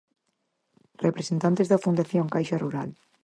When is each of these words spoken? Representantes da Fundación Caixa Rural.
Representantes 1.05 1.67
da 1.69 1.81
Fundación 1.85 2.25
Caixa 2.33 2.57
Rural. 2.63 2.89